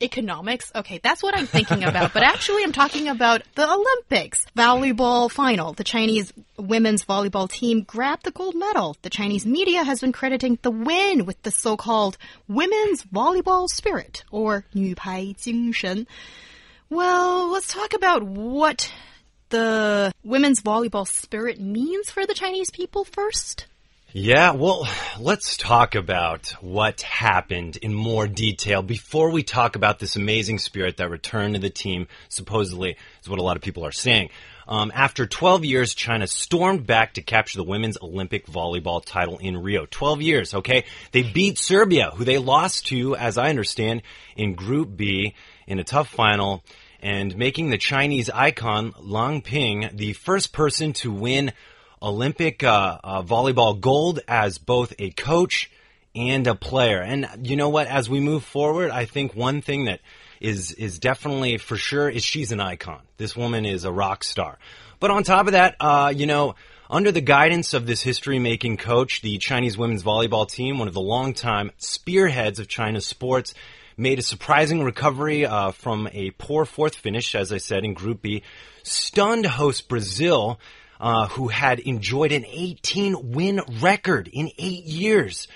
[0.00, 0.70] economics.
[0.74, 2.12] Okay, that's what I'm thinking about.
[2.12, 5.72] but actually, I'm talking about the Olympics volleyball final.
[5.72, 8.96] The Chinese women's volleyball team grabbed the gold medal.
[9.02, 12.18] The Chinese media has been crediting the win with the so-called
[12.48, 16.06] women's volleyball spirit or 女排精神.
[16.90, 18.92] Well, let's talk about what
[19.48, 23.66] the women's volleyball spirit means for the Chinese people first.
[24.11, 24.87] Yeah, well,
[25.19, 30.97] let's talk about what happened in more detail before we talk about this amazing spirit
[30.97, 34.31] that returned to the team, supposedly, is what a lot of people are saying.
[34.67, 39.55] Um, after 12 years, China stormed back to capture the women's Olympic volleyball title in
[39.61, 39.85] Rio.
[39.85, 40.85] 12 years, okay?
[41.11, 44.01] They beat Serbia, who they lost to, as I understand,
[44.35, 45.35] in Group B
[45.67, 46.63] in a tough final,
[46.99, 51.51] and making the Chinese icon Lang Ping the first person to win
[52.01, 55.69] Olympic uh, uh, volleyball gold as both a coach
[56.15, 57.01] and a player.
[57.01, 57.87] And you know what?
[57.87, 59.99] As we move forward, I think one thing that
[60.39, 63.01] is is definitely for sure is she's an icon.
[63.17, 64.57] This woman is a rock star.
[64.99, 66.55] But on top of that, uh, you know,
[66.89, 71.01] under the guidance of this history-making coach, the Chinese women's volleyball team, one of the
[71.01, 73.53] longtime spearheads of China's sports,
[73.95, 78.21] made a surprising recovery uh, from a poor fourth finish, as I said in Group
[78.21, 78.43] B,
[78.83, 80.59] stunned host Brazil
[80.99, 85.47] uh, who had enjoyed an 18 win record in eight years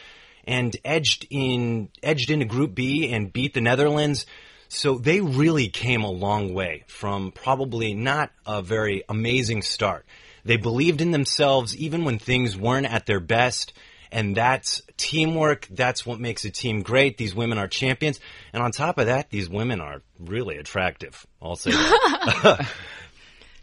[0.45, 4.25] and edged in edged into Group B and beat the Netherlands.
[4.69, 10.05] So they really came a long way from probably not a very amazing start.
[10.45, 13.73] They believed in themselves even when things weren't at their best.
[14.11, 15.67] And that's teamwork.
[15.71, 17.17] That's what makes a team great.
[17.17, 18.19] These women are champions.
[18.51, 21.25] And on top of that, these women are really attractive.
[21.41, 22.69] I'll say that.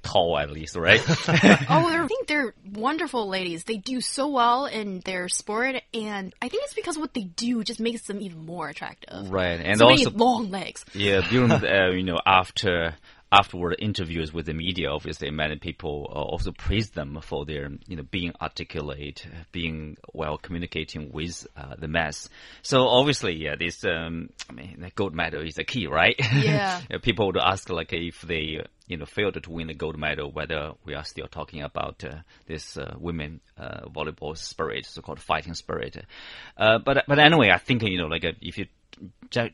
[0.03, 1.00] tall at least, right?
[1.09, 3.65] oh, I think they're wonderful ladies.
[3.65, 7.62] They do so well in their sport, and I think it's because what they do
[7.65, 9.31] just makes them even more attractive.
[9.31, 10.84] Right, and so also long legs.
[10.94, 12.94] Yeah, during uh, you know after
[13.32, 17.96] afterward interviews with the media, obviously many people uh, also praised them for their, you
[17.96, 22.28] know, being articulate, being well communicating with uh, the mass.
[22.62, 26.18] So obviously, yeah, this, um, I mean, the gold medal is the key, right?
[26.41, 26.80] Yeah.
[27.02, 30.72] people would ask like if they, you know, failed to win the gold medal, whether
[30.84, 32.16] we are still talking about uh,
[32.47, 36.04] this uh, women uh, volleyball spirit, so-called fighting spirit.
[36.56, 38.66] Uh, but but anyway, I think you know, like if you
[39.31, 39.53] check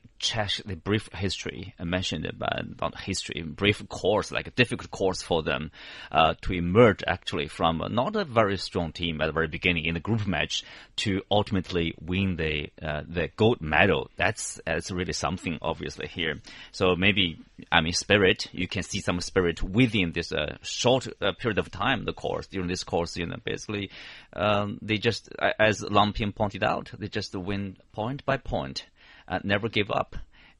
[0.64, 5.70] the brief history I mentioned about, history, brief course, like a difficult course for them
[6.10, 9.94] uh, to emerge actually from not a very strong team at the very beginning in
[9.94, 10.64] the group match
[10.96, 14.10] to ultimately win the uh, the gold medal.
[14.16, 16.40] That's that's really something obviously here.
[16.72, 17.38] So maybe
[17.70, 21.70] I mean spirit, you can see some spirit within this uh, short uh, period of
[21.70, 22.04] time.
[22.04, 23.90] The course during this course, you know, basically
[24.32, 28.86] um, they just as Lang Ping pointed out, they just win point by point
[29.28, 30.16] uh, never give up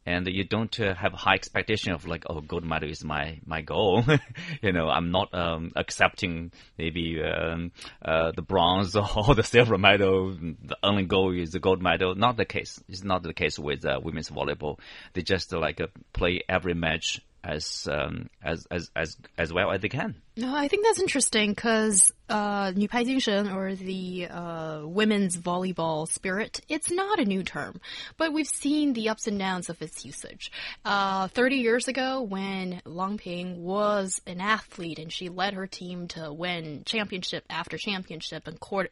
[0.07, 3.61] and you don't uh, have high expectation of like, oh, gold medal is my my
[3.61, 4.05] goal.
[4.63, 7.73] you know, I'm not um, accepting maybe um,
[8.03, 10.37] uh, the bronze or the silver medal.
[10.41, 12.15] The only goal is the gold medal.
[12.15, 12.81] Not the case.
[12.89, 14.79] It's not the case with uh, women's volleyball.
[15.13, 19.81] They just like uh, play every match as um, as as as as well as
[19.81, 20.17] they can.
[20.39, 27.19] No, I think that's interesting because uh, or the uh, women's volleyball spirit, it's not
[27.19, 27.81] a new term,
[28.19, 30.53] but we've seen the ups and downs of its usage.
[30.85, 36.09] Uh, 30 years ago, when Lang Ping was an athlete and she led her team
[36.09, 38.47] to win championship after championship,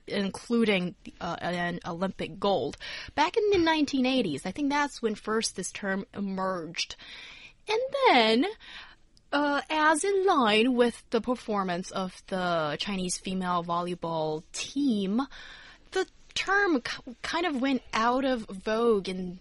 [0.07, 2.79] including uh, an Olympic gold.
[3.15, 6.97] Back in the 1980s, I think that's when first this term emerged.
[7.69, 8.47] And then,
[9.33, 15.23] uh, as in line with the performance of the Chinese female volleyball team,
[15.93, 16.83] the term
[17.23, 19.41] kind of went out of vogue in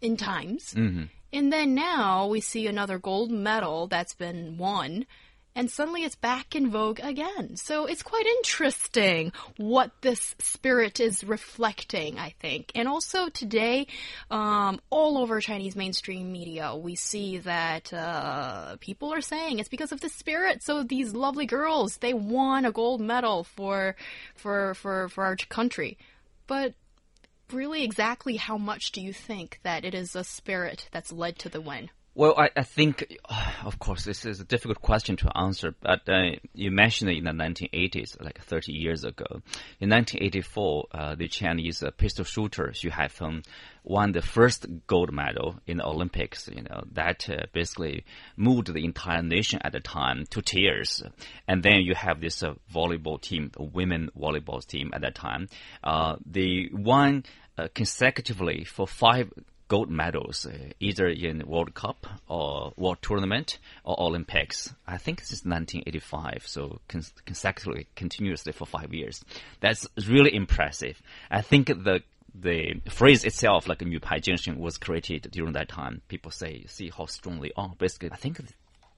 [0.00, 0.74] in times.
[0.74, 1.08] Mm -hmm.
[1.32, 5.06] And then now we see another gold medal that's been won
[5.56, 7.56] and suddenly it's back in vogue again.
[7.56, 12.70] So it's quite interesting what this spirit is reflecting, I think.
[12.74, 13.86] And also today,
[14.30, 19.92] um, all over Chinese mainstream media, we see that uh, people are saying it's because
[19.92, 20.62] of the spirit.
[20.62, 23.96] So these lovely girls, they won a gold medal for
[24.34, 25.96] for for for our country,
[26.46, 26.74] but
[27.50, 31.48] really exactly how much do you think that it is a spirit that's led to
[31.48, 31.88] the win?
[32.16, 33.18] Well, I, I think,
[33.64, 37.30] of course, this is a difficult question to answer, but uh, you mentioned in the
[37.30, 39.26] 1980s, like 30 years ago.
[39.80, 43.44] In 1984, uh, the Chinese uh, pistol shooter Xu Haifeng
[43.84, 46.48] won the first gold medal in the Olympics.
[46.48, 51.02] You know that uh, basically moved the entire nation at the time to tears.
[51.46, 55.48] And then you have this uh, volleyball team, women volleyball team at that time.
[55.84, 57.24] Uh, they won
[57.74, 59.30] consecutively for five
[59.68, 64.72] gold medals, uh, either in World Cup or World Tournament or Olympics.
[64.86, 69.24] I think since 1985, so cons consecutively, continuously for five years.
[69.60, 71.00] That's really impressive.
[71.30, 72.02] I think the
[72.38, 76.02] the phrase itself, like a "Nüpai Jingshen," was created during that time.
[76.08, 78.40] People say, "See how strongly." are basically, I think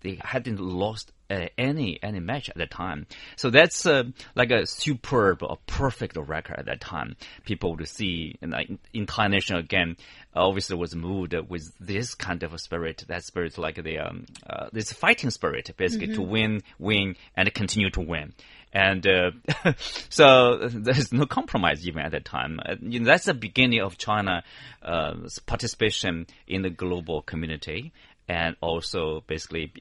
[0.00, 3.06] they hadn't lost uh, any any match at that time.
[3.36, 4.04] So that's uh,
[4.34, 7.16] like a superb or perfect record at that time.
[7.44, 9.96] People would see and like entire nation again
[10.34, 13.04] obviously was moved with this kind of a spirit.
[13.08, 16.16] That spirit like the um, uh, this fighting spirit basically mm -hmm.
[16.16, 16.32] to mm-hmm.
[16.32, 18.32] win, win, and continue to win.
[18.72, 19.30] And uh,
[20.08, 22.60] so there's no compromise even at that time.
[22.64, 24.44] Uh, you know, that's the beginning of China's
[24.82, 25.14] uh,
[25.46, 27.92] participation in the global community
[28.28, 29.72] and also basically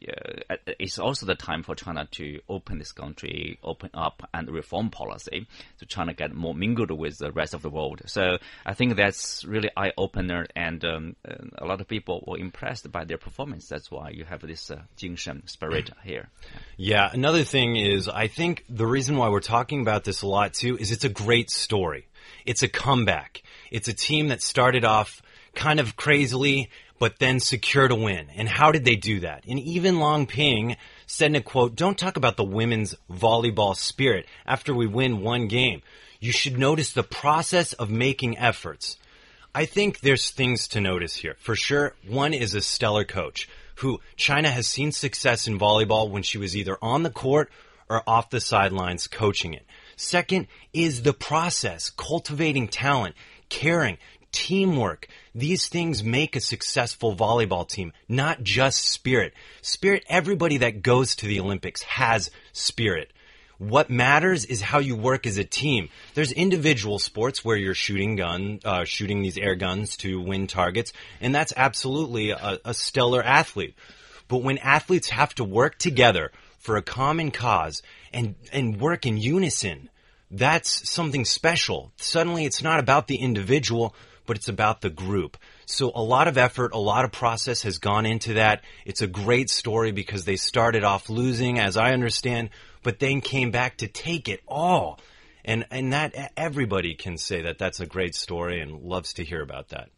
[0.49, 4.89] uh, it's also the time for China to open this country, open up and reform
[4.89, 5.47] policy,
[5.77, 8.01] so China get more mingled with the rest of the world.
[8.05, 11.15] So I think that's really eye opener, and um,
[11.57, 13.67] a lot of people were impressed by their performance.
[13.67, 16.29] That's why you have this uh, Jingshen spirit here.
[16.77, 20.53] Yeah, another thing is I think the reason why we're talking about this a lot
[20.53, 22.07] too is it's a great story.
[22.45, 23.43] It's a comeback.
[23.71, 25.21] It's a team that started off
[25.55, 28.27] kind of crazily but then secured a win.
[28.35, 29.43] And how did they do that?
[29.47, 34.25] And even Lang Ping said in a quote, don't talk about the women's volleyball spirit
[34.45, 35.81] after we win one game.
[36.19, 38.97] You should notice the process of making efforts.
[39.53, 41.35] I think there's things to notice here.
[41.39, 46.23] For sure, one is a stellar coach who China has seen success in volleyball when
[46.23, 47.51] she was either on the court
[47.89, 49.65] or off the sidelines coaching it.
[49.95, 53.15] Second is the process, cultivating talent,
[53.49, 53.97] caring,
[54.31, 55.07] teamwork.
[55.33, 59.33] These things make a successful volleyball team, not just spirit.
[59.61, 63.11] Spirit, everybody that goes to the Olympics has spirit.
[63.57, 65.89] What matters is how you work as a team.
[66.13, 70.93] There's individual sports where you're shooting gun, uh, shooting these air guns to win targets,
[71.19, 73.75] and that's absolutely a, a stellar athlete.
[74.27, 77.81] But when athletes have to work together for a common cause
[78.13, 79.89] and, and work in unison,
[80.29, 81.91] that's something special.
[81.95, 83.95] Suddenly it's not about the individual,
[84.27, 85.37] but it's about the group.
[85.65, 88.61] So a lot of effort, a lot of process has gone into that.
[88.85, 92.51] It's a great story because they started off losing, as I understand,
[92.83, 94.99] but then came back to take it all.
[95.43, 99.41] And, and that everybody can say that that's a great story and loves to hear
[99.41, 99.89] about that.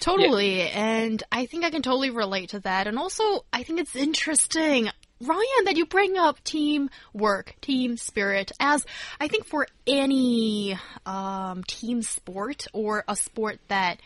[0.00, 0.58] Totally.
[0.58, 0.64] Yeah.
[0.74, 2.86] And I think I can totally relate to that.
[2.86, 4.88] And also, I think it's interesting.
[5.22, 8.84] Ryan, that you bring up teamwork, team spirit, as
[9.20, 10.76] I think for any
[11.06, 14.00] um, team sport or a sport that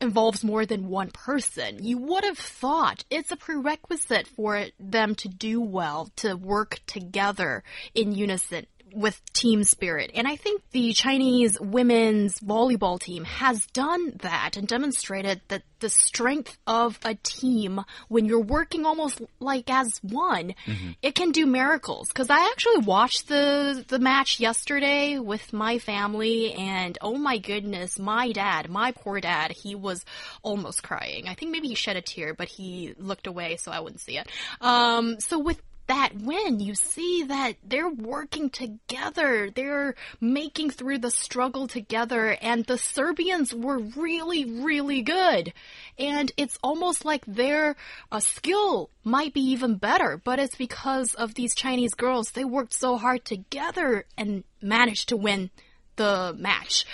[0.00, 5.28] involves more than one person, you would have thought it's a prerequisite for them to
[5.28, 7.64] do well, to work together
[7.94, 10.10] in unison with team spirit.
[10.14, 15.88] And I think the Chinese women's volleyball team has done that and demonstrated that the
[15.88, 20.96] strength of a team when you're working almost like as one, mm -hmm.
[21.02, 22.08] it can do miracles.
[22.08, 27.98] Because I actually watched the the match yesterday with my family, and oh my goodness,
[27.98, 30.04] my dad, my poor dad, he was
[30.42, 31.28] almost crying.
[31.28, 34.18] I think maybe he shed a tear, but he looked away so I wouldn't see
[34.18, 34.26] it.
[34.60, 39.50] Um, so with that win, you see that they're working together.
[39.50, 45.52] They're making through the struggle together, and the Serbians were really, really good.
[45.98, 47.76] And it's almost like their
[48.12, 52.30] uh, skill might be even better, but it's because of these Chinese girls.
[52.30, 55.50] They worked so hard together and managed to win
[55.96, 56.86] the match.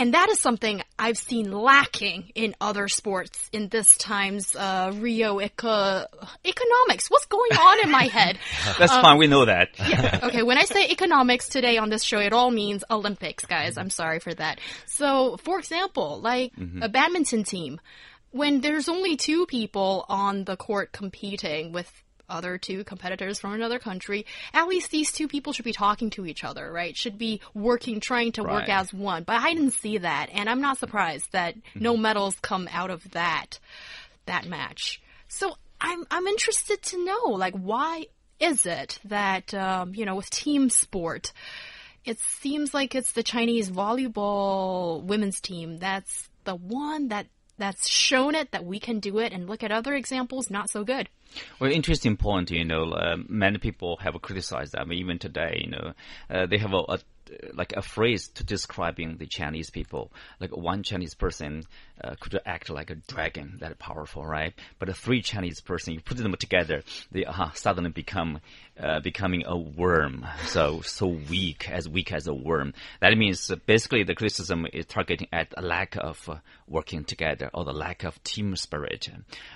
[0.00, 5.42] And that is something I've seen lacking in other sports in this time's uh, Rio
[5.42, 6.06] eco
[6.42, 7.10] economics.
[7.10, 8.38] What's going on in my head?
[8.78, 9.18] That's um, fine.
[9.18, 9.68] We know that.
[9.78, 10.20] yeah.
[10.22, 10.42] Okay.
[10.42, 13.76] When I say economics today on this show, it all means Olympics, guys.
[13.76, 14.58] I'm sorry for that.
[14.86, 16.82] So, for example, like mm -hmm.
[16.82, 17.78] a badminton team,
[18.30, 21.92] when there's only two people on the court competing with
[22.30, 26.26] other two competitors from another country, at least these two people should be talking to
[26.26, 26.96] each other, right?
[26.96, 28.54] Should be working, trying to right.
[28.54, 29.24] work as one.
[29.24, 32.02] But I didn't see that, and I'm not surprised that no mm-hmm.
[32.02, 33.58] medals come out of that
[34.26, 35.02] that match.
[35.28, 38.06] So I'm I'm interested to know, like, why
[38.38, 41.32] is it that um, you know with team sport?
[42.04, 47.26] It seems like it's the Chinese volleyball women's team that's the one that
[47.60, 50.82] that's shown it that we can do it, and look at other examples, not so
[50.82, 51.08] good.
[51.60, 52.50] Well, interesting point.
[52.50, 54.92] You know, uh, many people have criticized them.
[54.92, 55.92] Even today, you know,
[56.28, 56.98] uh, they have a, a
[57.54, 60.12] like a phrase to describing the Chinese people.
[60.40, 61.62] Like one Chinese person
[62.02, 64.54] uh, could act like a dragon, that powerful, right?
[64.78, 68.40] But a three Chinese person, you put them together, they uh, suddenly become
[68.80, 70.26] uh, becoming a worm.
[70.46, 72.72] So so weak, as weak as a worm.
[73.00, 76.28] That means basically the criticism is targeting at a lack of
[76.66, 79.08] working together or the lack of team spirit.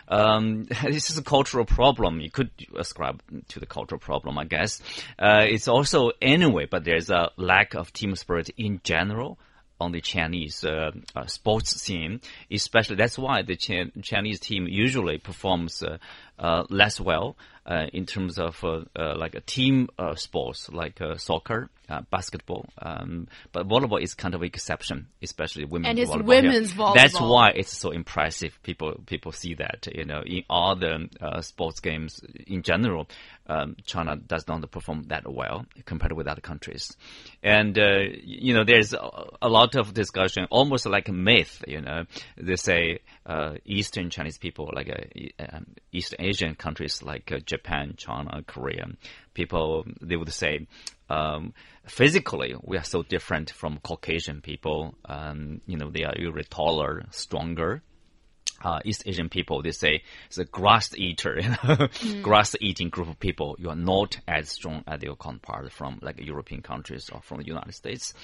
[0.09, 2.21] Um, this is a cultural problem.
[2.21, 4.83] You could ascribe to the cultural problem, I guess.
[5.19, 9.39] Uh, it's also anyway, but there's a lack of team spirit in general
[9.81, 13.71] on the Chinese uh, uh, sports scene, especially that's why the Ch
[14.03, 15.99] Chinese team usually performs uh,
[16.39, 18.85] uh less well uh, in terms of uh,
[19.17, 21.69] like a team sports like soccer,
[22.11, 22.67] basketball.
[22.81, 26.27] Um, but volleyball is kind of an exception, especially women's and it's volleyball.
[26.27, 26.81] women's here.
[26.83, 26.95] volleyball.
[26.95, 28.59] That's why it's so impressive.
[28.63, 31.09] People people see that you know in all the
[31.43, 33.09] sports games in general,
[33.47, 36.97] um, China does not perform that well compared with other countries,
[37.43, 39.11] and you know there's a,
[39.43, 41.65] a lot of discussion, almost like a myth.
[41.67, 42.05] You know,
[42.37, 47.95] they say uh, Eastern Chinese people, like uh, um, East Asian countries like uh, Japan,
[47.97, 48.87] China, Korea,
[49.33, 50.67] people they would say.
[51.11, 51.53] Um,
[51.87, 54.95] physically, we are so different from Caucasian people.
[55.05, 57.83] Um, you know, they are usually taller, stronger,
[58.65, 62.23] uh, East Asian people, they say it's a grass eater, you know, mm.
[62.23, 63.57] grass eating group of people.
[63.59, 67.47] You are not as strong as your counterpart from like European countries or from the
[67.47, 68.15] United States.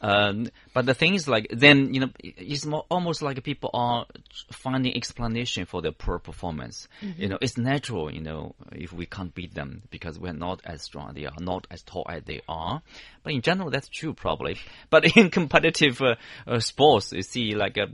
[0.00, 4.06] Um, but the thing is like, then, you know, it's more, almost like people are
[4.52, 6.88] finding explanation for their poor performance.
[7.02, 7.20] Mm-hmm.
[7.20, 10.82] You know, it's natural, you know, if we can't beat them because we're not as
[10.82, 12.82] strong, they are not as tall as they are.
[13.22, 14.56] But in general, that's true probably.
[14.88, 16.14] But in competitive uh,
[16.46, 17.88] uh, sports, you see like a,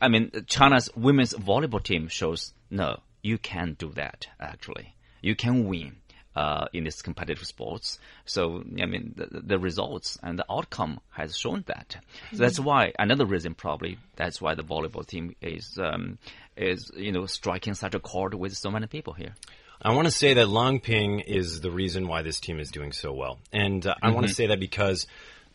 [0.00, 4.26] I mean, China's women's volleyball team shows no, you can do that.
[4.40, 5.96] Actually, you can win.
[6.36, 7.98] Uh, in this competitive sports.
[8.24, 11.96] So, I mean, the, the, results and the outcome has shown that.
[12.30, 16.16] So that's why another reason probably that's why the volleyball team is um,
[16.56, 19.34] is you know striking such a chord with so many people here.
[19.82, 22.92] I want to say that Lang Ping is the reason why this team is doing
[22.92, 24.08] so well, and uh, mm -hmm.
[24.08, 25.08] I want to say that because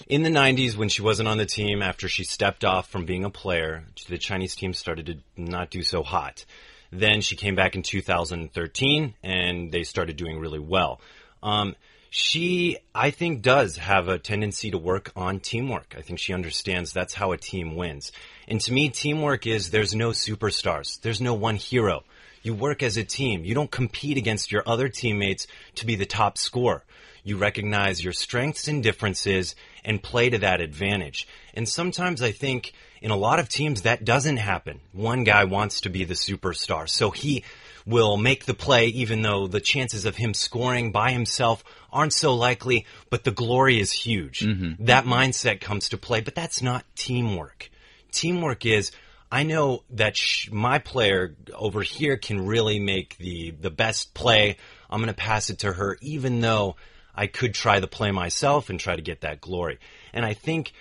[0.07, 3.23] in the 90s, when she wasn't on the team, after she stepped off from being
[3.23, 6.45] a player, the Chinese team started to not do so hot.
[6.91, 11.01] Then she came back in 2013, and they started doing really well.
[11.41, 11.75] Um,
[12.09, 15.95] she, I think, does have a tendency to work on teamwork.
[15.97, 18.11] I think she understands that's how a team wins.
[18.47, 22.03] And to me, teamwork is there's no superstars, there's no one hero.
[22.43, 23.45] You work as a team.
[23.45, 26.83] You don't compete against your other teammates to be the top scorer.
[27.23, 31.27] You recognize your strengths and differences and play to that advantage.
[31.53, 34.79] And sometimes I think in a lot of teams that doesn't happen.
[34.93, 37.43] One guy wants to be the superstar, so he
[37.85, 42.33] will make the play even though the chances of him scoring by himself aren't so
[42.33, 44.39] likely, but the glory is huge.
[44.39, 44.85] Mm-hmm.
[44.85, 47.69] That mindset comes to play, but that's not teamwork.
[48.11, 48.91] Teamwork is
[49.29, 54.57] I know that sh- my player over here can really make the the best play.
[54.89, 56.75] I'm going to pass it to her even though
[57.15, 59.79] I could try the play myself and try to get that glory.
[60.13, 60.73] And I think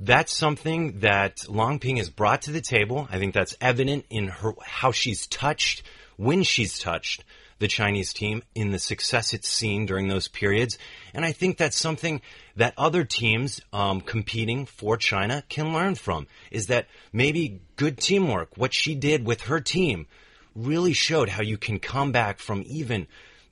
[0.00, 3.08] that's something that Lang Ping has brought to the table.
[3.10, 5.82] I think that's evident in her how she's touched
[6.16, 7.24] when she's touched
[7.58, 10.78] the Chinese team in the success it's seen during those periods.
[11.12, 12.20] And I think that's something
[12.56, 16.26] that other teams um, competing for China can learn from.
[16.50, 18.56] Is that maybe good teamwork?
[18.56, 20.06] What she did with her team
[20.54, 23.06] really showed how you can come back from even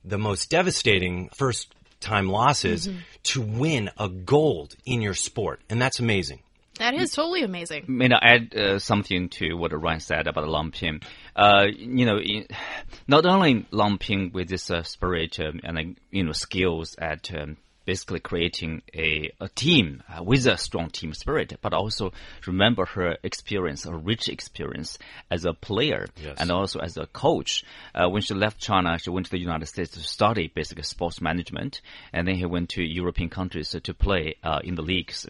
[0.04, 1.74] the most devastating first
[2.06, 2.98] time losses mm-hmm.
[3.24, 5.60] to win a gold in your sport.
[5.68, 6.40] And that's amazing.
[6.78, 7.84] That is totally amazing.
[7.88, 11.00] May I add uh, something to what Ryan said about Lang Ping?
[11.34, 12.46] Uh, you know, in,
[13.08, 17.32] not only Lang Ping with this uh, spirit um, and uh, you know skills at
[17.34, 22.12] um, basically creating a, a team uh, with a strong team spirit, but also
[22.46, 24.98] remember her experience, a rich experience
[25.30, 26.36] as a player yes.
[26.38, 27.64] and also as a coach.
[27.94, 31.22] Uh, when she left China, she went to the United States to study basically sports
[31.22, 31.80] management,
[32.12, 35.26] and then he went to European countries to play uh, in the leagues,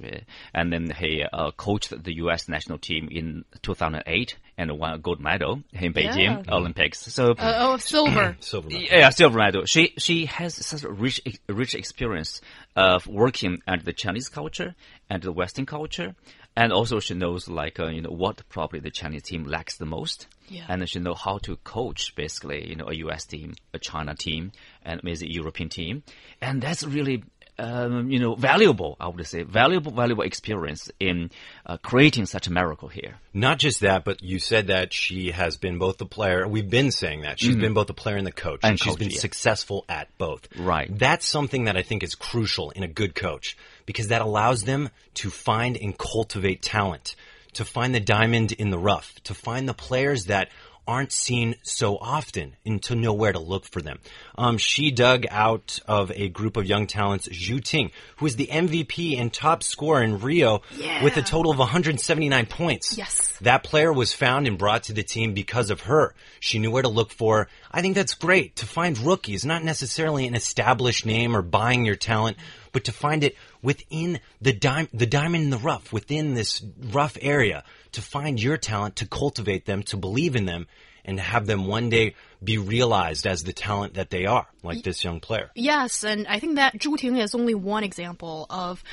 [0.55, 2.49] and then he uh, coached the U.S.
[2.49, 6.55] national team in 2008 and won a gold medal in Beijing yeah.
[6.55, 7.01] Olympics.
[7.01, 8.89] So uh, oh, silver, silver, medal.
[8.91, 9.65] yeah, silver medal.
[9.67, 12.41] She she has such a rich rich experience
[12.75, 14.75] of working at the Chinese culture
[15.11, 16.15] and the Western culture,
[16.57, 19.87] and also she knows like uh, you know what probably the Chinese team lacks the
[19.87, 20.65] most, yeah.
[20.69, 23.27] and she know how to coach basically you know a U.S.
[23.27, 26.03] team, a China team, and maybe a European team,
[26.41, 27.23] and that's really
[27.59, 31.31] um, you know, valuable, I would say, valuable, valuable experience in
[31.65, 33.17] uh, creating such a miracle here.
[33.33, 36.47] Not just that, but you said that she has been both the player.
[36.47, 38.67] We've been saying that she's been both the player and the coach, Mm-hmm.
[38.67, 39.19] And she's coach, been yeah.
[39.19, 40.49] successful at both.
[40.57, 40.91] Right.
[40.97, 44.91] That's something that I think is crucial in a good coach because that allows them
[45.15, 47.17] to find and cultivate talent,
[47.55, 50.49] to find the diamond in the rough, to find the players that
[50.87, 53.99] aren't seen so often and to know where to look for them.
[54.39, 58.47] Um, she dug out of a group of young talents Zhu Ting, who is the
[58.47, 60.63] MVP and top scorer in Rio
[61.03, 62.97] with a total of 179 points.
[62.97, 63.37] Yes.
[63.41, 66.15] That player was found and brought to the team because of her.
[66.41, 67.49] She knew where to look for.
[67.71, 71.97] I think that's great to find rookies, not necessarily an established name or buying your
[71.97, 72.37] talent,
[72.77, 77.17] but to find it within the dime, the diamond in the rough, within this rough
[77.23, 80.67] area, to find your talent, to cultivate them, to believe in them,
[81.03, 82.15] and have them one day
[82.45, 85.51] be realized as the talent that they are, like this young player.
[85.55, 88.85] Yes, and I think that Zhu Ting is only one example of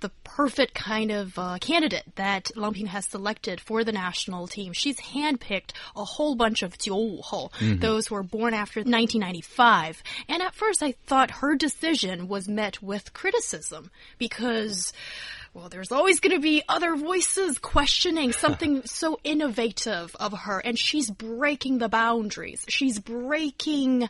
[0.00, 4.72] the perfect kind of uh, candidate that Lang Ping has selected for the national team.
[4.72, 10.02] She's handpicked a whole bunch of 95 those who were born after 1995.
[10.30, 14.94] And at first I thought her decision was met with criticism because
[15.52, 20.78] well, there's always going to be other voices questioning something so innovative of her, and
[20.78, 22.64] she's breaking the boundaries.
[22.68, 24.08] She's breaking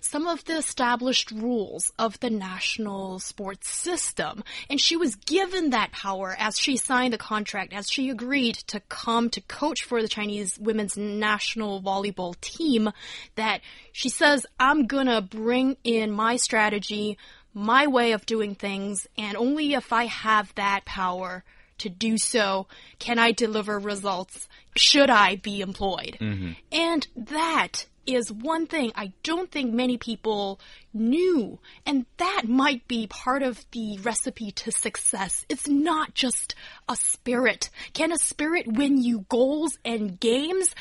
[0.00, 4.42] some of the established rules of the national sports system.
[4.68, 8.80] And she was given that power as she signed the contract, as she agreed to
[8.80, 12.90] come to coach for the Chinese women's national volleyball team,
[13.36, 13.60] that
[13.92, 17.18] she says, I'm gonna bring in my strategy,
[17.54, 21.44] my way of doing things, and only if I have that power
[21.78, 22.66] to do so
[22.98, 24.48] can I deliver results.
[24.76, 26.18] Should I be employed?
[26.20, 26.52] Mm-hmm.
[26.70, 30.60] And that is one thing I don't think many people
[30.92, 31.58] knew.
[31.86, 35.44] And that might be part of the recipe to success.
[35.48, 36.54] It's not just
[36.88, 37.70] a spirit.
[37.92, 40.74] Can a spirit win you goals and games?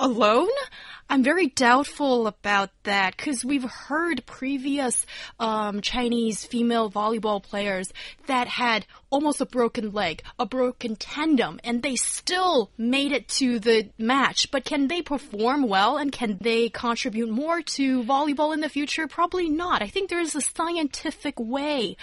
[0.00, 0.48] Alone?
[1.08, 5.04] I'm very doubtful about that because we've heard previous
[5.40, 7.92] um, Chinese female volleyball players
[8.26, 13.58] that had almost a broken leg, a broken tendon, and they still made it to
[13.58, 14.52] the match.
[14.52, 19.08] But can they perform well and can they contribute more to volleyball in the future?
[19.08, 19.82] Probably not.
[19.82, 21.96] I think there is a scientific way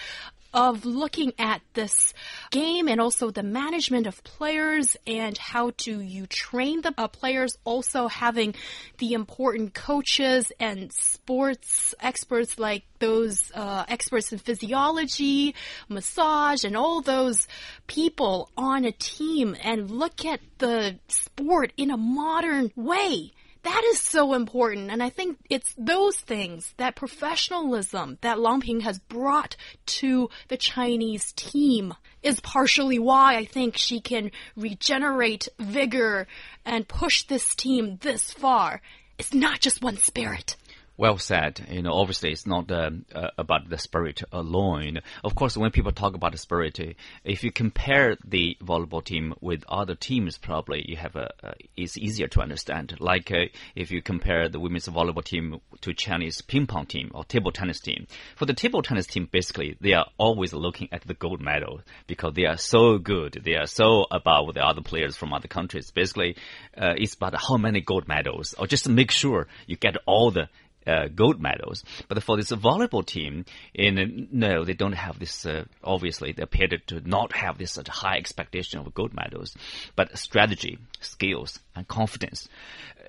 [0.52, 2.14] of looking at this
[2.50, 7.56] game and also the management of players and how to you train the uh, players
[7.64, 8.54] also having
[8.98, 15.54] the important coaches and sports experts like those uh, experts in physiology
[15.88, 17.46] massage and all those
[17.86, 24.00] people on a team and look at the sport in a modern way that is
[24.00, 24.90] so important.
[24.90, 30.56] And I think it's those things, that professionalism that Lang Ping has brought to the
[30.56, 36.26] Chinese team is partially why I think she can regenerate vigor
[36.64, 38.80] and push this team this far.
[39.18, 40.56] It's not just one spirit.
[40.98, 41.64] Well said.
[41.70, 44.98] You know, obviously, it's not um, uh, about the spirit alone.
[45.22, 49.32] Of course, when people talk about the spirit, uh, if you compare the volleyball team
[49.40, 51.30] with other teams, probably you have a.
[51.40, 52.96] Uh, it's easier to understand.
[52.98, 53.44] Like uh,
[53.76, 57.78] if you compare the women's volleyball team to Chinese ping pong team or table tennis
[57.78, 58.08] team.
[58.34, 62.34] For the table tennis team, basically, they are always looking at the gold medal because
[62.34, 63.40] they are so good.
[63.44, 65.92] They are so above the other players from other countries.
[65.92, 66.34] Basically,
[66.76, 70.48] uh, it's about how many gold medals, or just make sure you get all the
[70.88, 71.84] uh, gold medals.
[72.08, 75.44] But for this volleyball team, in no, they don't have this.
[75.44, 79.54] Uh, obviously, they appear to not have this such high expectation of gold medals,
[79.96, 82.48] but strategy, skills, and confidence.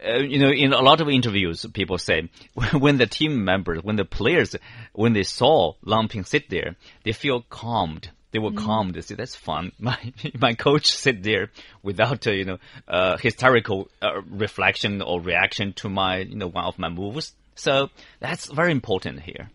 [0.05, 2.29] Uh, you know, in a lot of interviews, people say
[2.77, 4.55] when the team members, when the players,
[4.93, 8.09] when they saw Lang Ping sit there, they feel calmed.
[8.31, 8.91] They were calm.
[8.91, 9.97] They say, "That's fun." My
[10.39, 11.49] my coach sit there
[11.81, 16.65] without uh, you know uh, hysterical uh, reflection or reaction to my you know one
[16.65, 17.33] of my moves.
[17.59, 19.49] So that's very important here.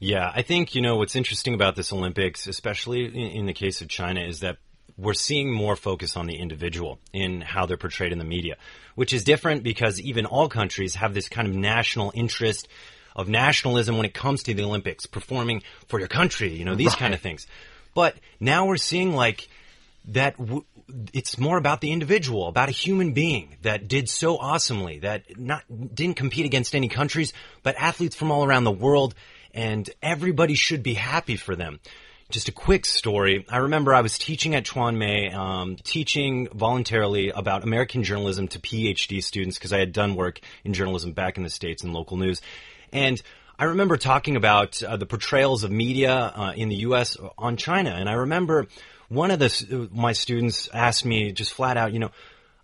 [0.00, 3.82] Yeah, I think, you know, what's interesting about this Olympics, especially in, in, the case
[3.82, 4.56] of China, is that
[4.96, 8.56] we're seeing more focus on the individual in how they're portrayed in the media,
[8.94, 12.68] which is different because even all countries have this kind of national interest
[13.14, 16.88] of nationalism when it comes to the Olympics, performing for your country, you know, these
[16.88, 16.98] Right.
[16.98, 17.46] kind of things.
[17.94, 19.48] But now we're seeing like
[20.06, 20.64] that w-
[21.12, 25.62] it's more about the individual, about a human being that did so awesomely, that not
[25.94, 29.14] didn't compete against any countries, but athletes from all around the world,
[29.54, 31.80] and everybody should be happy for them.
[32.30, 33.44] Just a quick story.
[33.48, 38.58] I remember I was teaching at Chuan Mei, um, teaching voluntarily about American journalism to
[38.58, 42.16] PhD students because I had done work in journalism back in the States in local
[42.16, 42.40] news.
[42.90, 43.20] And
[43.58, 47.18] I remember talking about uh, the portrayals of media uh, in the U.S.
[47.36, 48.66] on China, and I remember
[49.12, 52.10] one of the my students asked me just flat out, you know,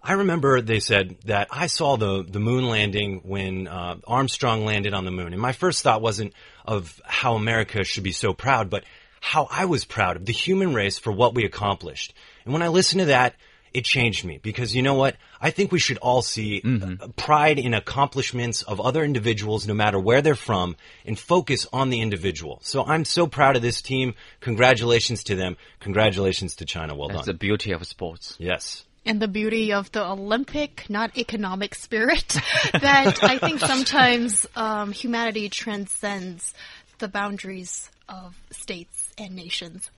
[0.02, 4.94] I remember they said that I saw the the moon landing when uh, Armstrong landed
[4.94, 6.32] on the moon, and my first thought wasn't
[6.64, 8.84] of how America should be so proud, but
[9.20, 12.14] how I was proud of the human race for what we accomplished.
[12.44, 13.34] And when I listened to that,
[13.72, 15.16] it changed me because you know what?
[15.40, 17.10] I think we should all see mm-hmm.
[17.12, 22.00] pride in accomplishments of other individuals, no matter where they're from, and focus on the
[22.00, 22.60] individual.
[22.62, 24.14] So I'm so proud of this team.
[24.40, 25.56] Congratulations to them.
[25.80, 26.94] Congratulations to China.
[26.94, 27.34] Well That's done.
[27.34, 28.36] the beauty of sports.
[28.38, 32.28] Yes and the beauty of the Olympic, not economic spirit
[32.72, 36.52] that I think sometimes um, humanity transcends
[36.98, 39.90] the boundaries of states and nations.